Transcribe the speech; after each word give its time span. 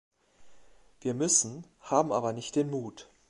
Wir 1.01 1.13
müssen, 1.13 1.67
haben 1.79 2.11
aber 2.11 2.33
nicht 2.33 2.55
den 2.55 2.71
Mut. 2.71 3.07